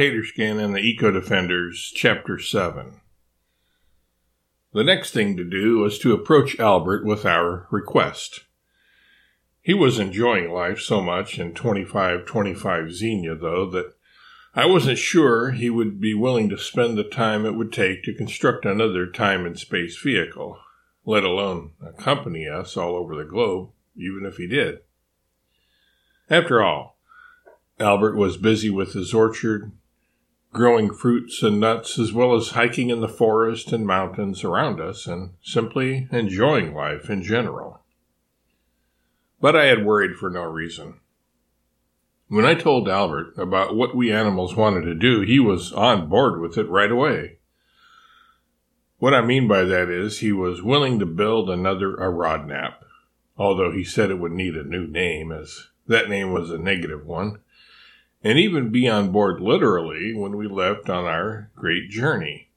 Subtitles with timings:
[0.00, 3.02] Taterskin and the Eco Defenders, Chapter 7.
[4.72, 8.46] The next thing to do was to approach Albert with our request.
[9.60, 13.92] He was enjoying life so much in 2525 Xenia, though, that
[14.54, 18.14] I wasn't sure he would be willing to spend the time it would take to
[18.14, 20.58] construct another time and space vehicle,
[21.04, 24.78] let alone accompany us all over the globe, even if he did.
[26.30, 26.96] After all,
[27.78, 29.72] Albert was busy with his orchard,
[30.52, 35.06] growing fruits and nuts, as well as hiking in the forest and mountains around us,
[35.06, 37.80] and simply enjoying life in general.
[39.40, 41.00] But I had worried for no reason.
[42.28, 46.40] When I told Albert about what we animals wanted to do, he was on board
[46.40, 47.38] with it right away.
[48.98, 52.74] What I mean by that is he was willing to build another Arodnap,
[53.36, 57.06] although he said it would need a new name, as that name was a negative
[57.06, 57.38] one
[58.22, 62.48] and even be on board literally when we left on our great journey.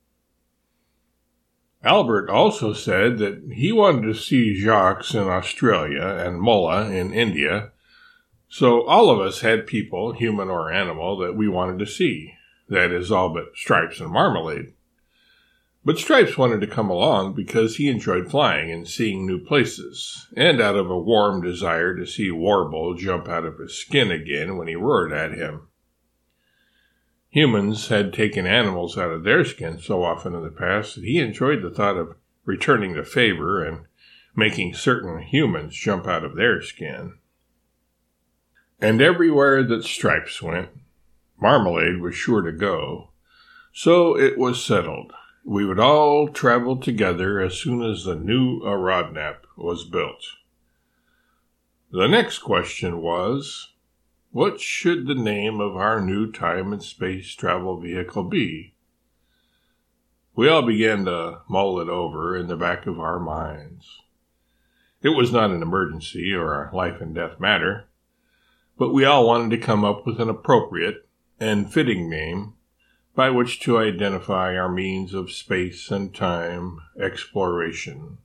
[1.84, 7.72] Albert also said that he wanted to see Jacques in Australia and Mulla in India,
[8.48, 12.36] so all of us had people, human or animal, that we wanted to see.
[12.70, 14.74] That is all but Stripes and Marmalade.
[15.86, 20.62] But Stripes wanted to come along because he enjoyed flying and seeing new places, and
[20.62, 24.70] out of a warm desire to see Warble jump out of his skin again when
[24.70, 25.68] he roared at him.
[27.32, 31.20] Humans had taken animals out of their skin so often in the past that he
[31.20, 33.86] enjoyed the thought of returning the favor and
[34.36, 37.18] making certain humans jump out of their skin.
[38.80, 40.70] And everywhere that Stripes went,
[41.38, 43.12] Marmalade was sure to go,
[43.74, 45.12] so it was settled
[45.46, 50.24] we would all travel together as soon as the new Arodnap was built.
[51.92, 53.74] The next question was,
[54.32, 58.74] what should the name of our new time and space travel vehicle be?
[60.36, 64.02] We all began to mull it over in the back of our minds.
[65.04, 67.90] It was not an emergency or a life and death matter,
[68.78, 71.08] but we all wanted to come up with an appropriate
[71.40, 72.54] and fitting name
[73.16, 78.18] by which to identify our means of space and time exploration